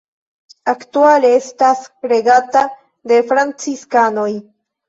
Aktuale 0.71 1.29
estas 1.41 1.83
regata 2.13 2.65
de 3.13 3.23
Franciskanoj. 3.33 4.29